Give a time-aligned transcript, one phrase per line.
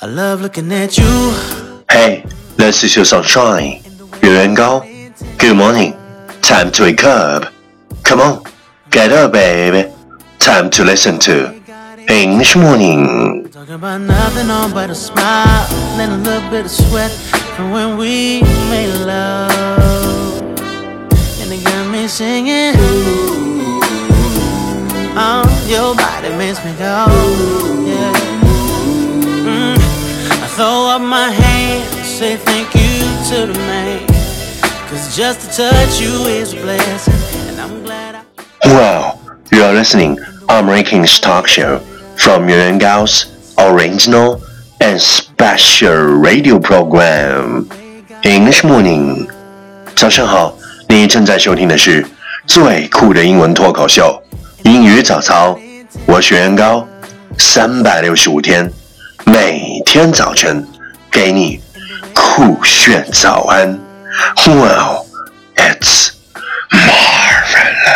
[0.00, 1.34] I love looking at you.
[1.90, 2.24] Hey,
[2.56, 3.82] this is your sunshine.
[4.22, 4.84] 月圆高
[5.38, 5.92] Good morning.
[6.40, 7.52] Time to wake up.
[8.04, 8.42] Come on,
[8.90, 9.90] get up, baby.
[10.38, 11.52] Time to listen to
[12.08, 13.48] English morning.
[13.50, 15.66] Talking about nothing on but a smile
[15.98, 17.10] and a little bit of sweat
[17.56, 20.42] from when we made love.
[21.42, 22.74] And it got me singing.
[25.18, 27.86] Oh, your body makes me go.
[30.57, 30.57] Yeah.
[30.57, 30.57] Mm.
[30.57, 32.99] I throw up my hands, say thank you
[33.29, 34.07] to the man.
[34.89, 37.13] Cause just to touch you is a blessing.
[37.49, 38.23] And I'm glad I.
[38.65, 39.19] Well,
[39.51, 41.79] you are listening American's talk show
[42.17, 44.41] from Yuan Gao's original
[44.79, 47.69] and special radio program
[48.23, 49.27] English Morning。
[49.95, 50.55] 早上好，
[50.87, 52.05] 你正在收听的是
[52.47, 54.21] 最酷的英文脱口秀
[54.63, 55.57] 英语早操。
[56.07, 56.87] 我是袁高，
[57.37, 58.71] 三百六十五天，
[59.25, 60.67] 每 天早晨
[61.11, 61.59] 给你
[62.13, 63.79] 酷炫早安。
[64.45, 65.05] Well,
[65.55, 66.11] it's
[66.71, 67.93] marvelous.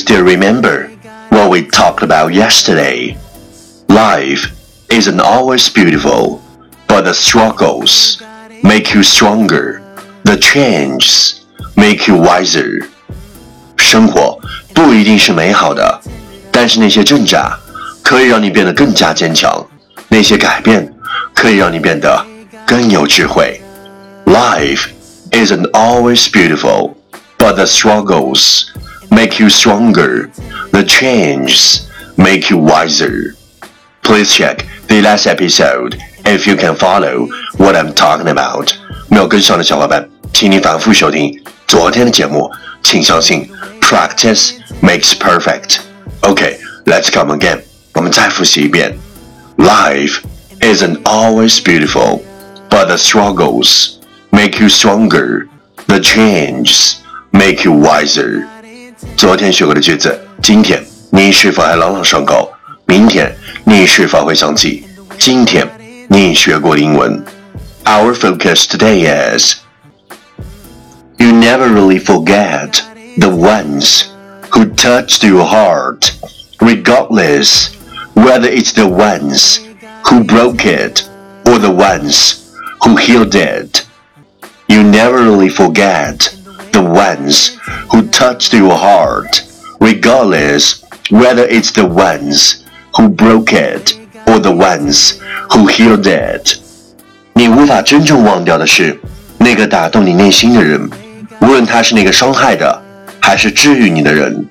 [0.00, 0.88] still remember
[1.30, 3.16] what we talked about yesterday?
[3.88, 4.50] Life
[4.88, 6.40] isn't always beautiful,
[6.86, 8.22] but the struggles
[8.62, 9.82] make you stronger.
[10.24, 11.40] The changes
[11.76, 12.88] make you wiser.
[13.76, 14.38] 生活
[14.74, 16.00] 不一定是美好的，
[16.50, 17.58] 但是那些挣扎
[18.02, 19.64] 可以让你变得更加坚强，
[20.08, 20.92] 那些改变
[21.34, 22.24] 可以让你变得
[22.66, 23.60] 更有智慧。
[24.24, 24.88] Life
[25.30, 26.94] isn't always beautiful,
[27.38, 28.64] but the struggles
[29.10, 30.30] make you stronger.
[30.72, 33.34] The changes make you wiser.
[34.02, 38.72] Please check the last episode if you can follow what I'm talking about.
[39.08, 42.50] 没有跟上的小伙伴，请你反复收听昨天的节目。
[42.82, 43.48] 请相信，
[43.80, 45.78] practice makes perfect.
[46.20, 47.60] Okay, let's come again.
[47.94, 48.96] 我们再复习一遍。
[49.56, 50.20] Life
[50.60, 52.22] isn't always beautiful,
[52.70, 53.96] but the struggles
[54.30, 55.48] make you stronger.
[55.86, 56.96] The changes
[57.32, 58.46] make you wiser.
[59.16, 62.50] 昨天学过的句子，今天你是否还朗朗上口？
[62.86, 63.34] 明天
[63.64, 64.86] 你是否会想起
[65.18, 65.68] 今天
[66.08, 67.24] 你学过的英文？
[67.84, 69.06] Our focus today
[69.38, 69.56] is
[71.18, 72.80] you never really forget
[73.18, 74.04] the ones
[74.50, 76.12] who touched your heart,
[76.58, 77.70] regardless
[78.14, 79.58] whether it's the ones
[80.04, 81.02] who broke it
[81.44, 82.34] or the ones
[82.80, 83.82] who healed it.
[84.66, 86.34] You never really forget
[86.72, 87.56] the ones
[87.88, 89.44] who touched your heart,
[89.80, 92.64] regardless whether it's the ones
[92.96, 95.20] who broke it or the ones
[95.50, 96.58] who healed it.
[97.34, 98.98] 你无法真正忘掉的是
[99.38, 100.90] 那个打动你内心的人，
[101.40, 102.82] 无论他是那个伤害的，
[103.20, 104.48] 还是治愈你的人。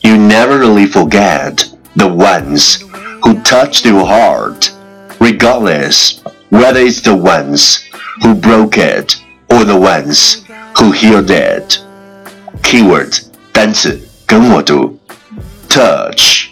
[0.00, 1.64] You never really forget
[1.96, 2.78] the ones
[3.20, 4.70] who touched your heart,
[5.18, 6.18] regardless
[6.50, 7.78] whether it's the ones
[8.22, 9.16] who broke it
[9.48, 10.38] or the ones
[10.76, 11.78] who healed it.
[12.62, 13.18] Keyword
[13.52, 14.98] 单词跟我读，
[15.68, 16.48] touch,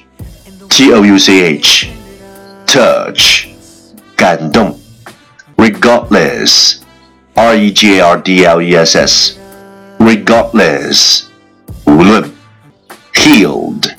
[0.69, 1.87] t o u c h,
[2.67, 3.47] touch
[4.17, 4.79] 感动，
[5.57, 6.77] regardless,
[7.35, 9.33] r e g a r d l e s s,
[9.99, 11.23] regardless
[11.85, 12.31] 无论，
[13.15, 13.95] healed,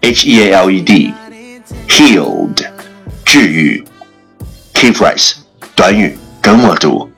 [0.00, 1.12] h e a l e d,
[1.88, 2.64] healed
[3.24, 3.84] 治愈，
[4.72, 5.34] key phrase
[5.74, 7.10] 短语跟我读。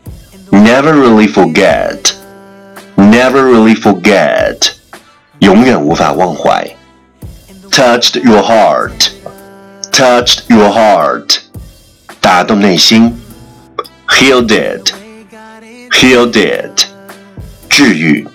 [0.50, 1.98] Never really forget,
[3.12, 4.72] never really forget，
[5.40, 6.68] 永远无法忘怀。
[7.70, 9.10] Touched your heart,
[9.92, 11.38] touched your heart，
[12.20, 13.16] 打动内心。
[14.08, 14.92] Healed it,
[15.90, 16.86] healed it，
[17.68, 18.26] 治愈。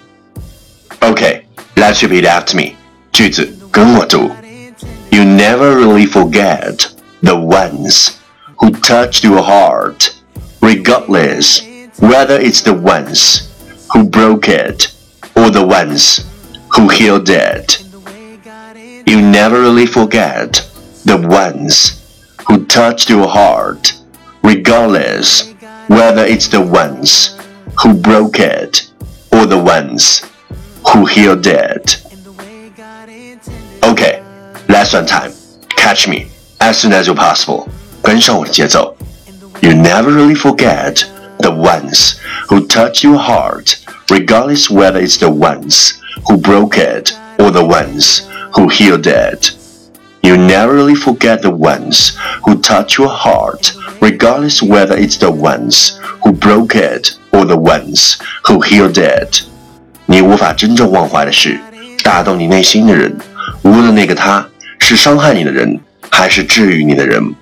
[1.01, 1.41] Okay,
[1.75, 2.75] let's repeat after me.
[3.11, 4.31] 句子跟我读。
[5.09, 6.87] You never really forget
[7.21, 8.11] the ones
[8.57, 10.11] who touched your heart,
[10.61, 11.61] regardless
[11.99, 13.41] whether it's the ones
[13.91, 14.93] who broke it
[15.35, 16.25] or the ones
[16.75, 17.83] who healed it.
[19.05, 20.67] You never really forget
[21.05, 22.01] the ones
[22.47, 23.93] who touched your heart,
[24.43, 25.53] regardless
[25.87, 27.37] whether it's the ones
[27.81, 28.91] who broke it
[29.31, 30.21] or the ones
[30.91, 32.01] who healed it.
[33.83, 34.23] Okay,
[34.69, 35.33] lesson time.
[35.69, 36.27] Catch me
[36.61, 37.67] as soon as you're possible.
[38.01, 38.95] 跟上我的节奏。
[39.61, 41.05] You never really forget
[41.47, 47.51] the ones who touch your heart, regardless whether it's the ones who broke it or
[47.51, 49.51] the ones who healed it.
[50.21, 55.99] You never really forget the ones who touch your heart, regardless whether it's the ones
[56.23, 59.43] who broke it or the ones who healed it.
[60.05, 61.59] 你无法真正忘怀的是
[62.03, 63.17] 打动你内心的人，
[63.63, 64.47] 无论那个他
[64.79, 67.35] 是伤害你的人，还是治愈你的人。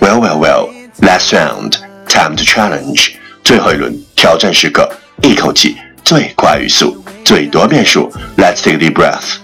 [0.00, 0.68] Well, well, well.
[1.00, 1.74] Last round,
[2.08, 3.12] time to challenge.
[3.42, 4.90] 最后一轮挑战时刻，
[5.22, 8.10] 一口气最快语速，最多变数。
[8.36, 9.38] Let's take a deep breath.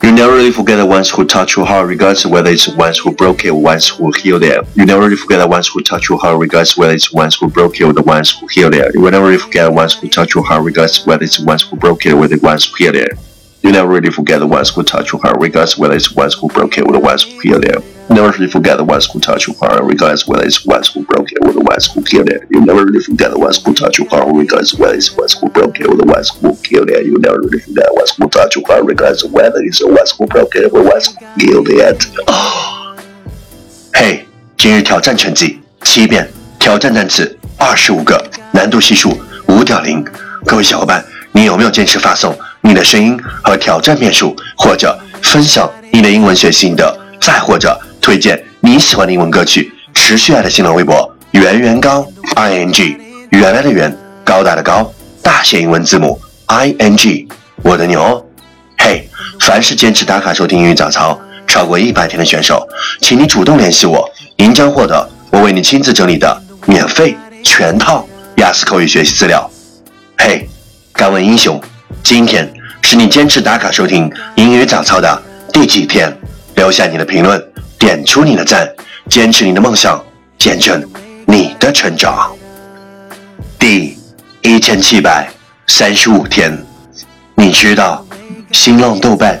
[0.00, 2.76] You never really forget the ones who touch your heart, regardless of whether it's the
[2.76, 4.64] ones who broke it or ones who healed it.
[4.74, 7.16] You never really forget the ones who touch your heart, regardless of whether it's the
[7.16, 8.94] ones who broke it or the ones who healed it.
[8.94, 11.44] You never really forget the ones who touch your heart, regardless of whether it's the
[11.44, 13.18] ones who broke it or the ones who healed it.
[13.62, 16.14] You never really forget the ones who touch your heart, regardless of whether it's the
[16.14, 17.91] ones who broke it or the ones who healed it.
[18.08, 20.70] You never really forget the ones who touch your heart, regardless of whether it's the
[20.70, 22.42] ones who broke it or the ones who healed it.
[22.50, 25.20] You never really forget the ones who touch your heart, regardless of whether it's the
[25.20, 27.04] ones who broke it or the ones who healed it.
[27.04, 29.88] You never really forget the ones who touch your heart, regardless of whether it's the
[29.88, 32.06] ones who broke it or the ones who healed it.
[33.92, 36.28] 嘿，今日挑战成绩七遍，
[36.58, 38.18] 挑战单词二十五个，
[38.52, 39.18] 难度系数
[39.48, 40.04] 五点零。
[40.46, 49.71] 各位小伙伴，你有没有坚持发送你的声音和挑战遍数，或者分享你的英文学习心得，再或者 推荐你喜欢的英文歌曲？
[49.93, 52.05] 持续爱的新浪微博圆圆高
[52.35, 52.97] i n g
[53.29, 57.25] 原来的圆高大的高大写英文字母 i n g
[57.63, 58.29] 我的牛
[58.77, 59.07] 嘿，
[59.39, 61.17] 凡是坚持打卡收听英语早操
[61.47, 62.67] 超过一百天的选手，
[62.99, 69.49] 请你主动联系我，您将获得我为你亲自整理的免费全套雅思口语学习资料。
[70.17, 70.45] 嘿，
[70.91, 71.57] 敢问英雄，
[72.03, 72.51] 今天
[72.81, 75.23] 是你坚持打卡收听英语早操的
[75.53, 76.13] 第几天？
[76.55, 77.43] 留下你的评论，
[77.83, 78.65] 点出你的赞，
[79.09, 80.01] 坚持你的梦想，
[80.37, 80.81] 见证
[81.27, 82.33] 你的成长。
[83.59, 83.97] 第
[84.41, 85.29] 一千七百
[85.67, 86.57] 三十五天，
[87.35, 88.05] 你知道
[88.53, 89.37] 新浪、豆瓣、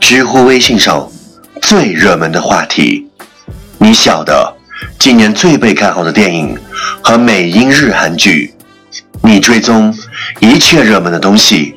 [0.00, 1.06] 知乎、微信上
[1.60, 3.06] 最热门的话题？
[3.76, 4.56] 你晓得
[4.98, 6.58] 今年最被看好的电影
[7.02, 8.54] 和美英日韩剧？
[9.22, 9.94] 你追踪
[10.40, 11.74] 一切热门的东西，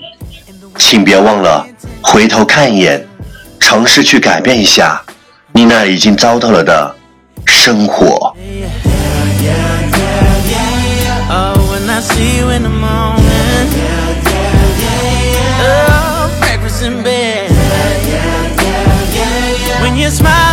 [0.77, 1.67] 请别忘了
[2.01, 3.05] 回头看一眼，
[3.59, 5.03] 尝试去改变一下
[5.55, 6.93] 你那已经糟透了的
[7.45, 8.35] 生活。
[20.15, 20.44] Smile.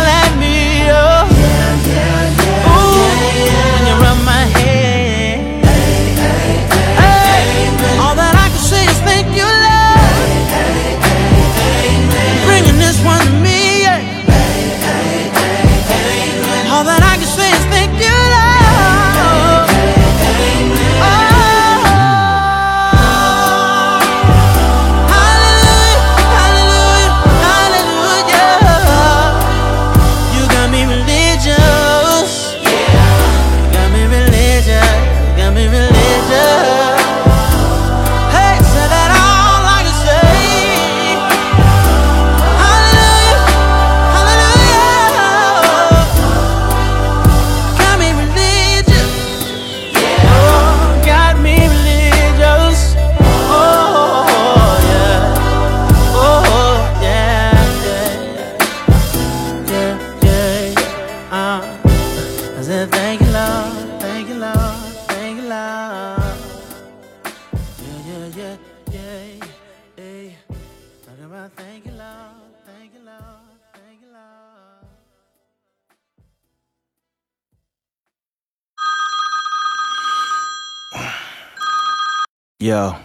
[82.63, 82.95] Yo.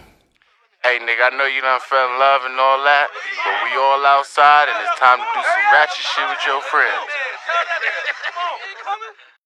[0.87, 3.99] Hey nigga, I know you done fell in love and all that, but we all
[4.07, 7.11] outside and it's time to do some ratchet shit with your friends.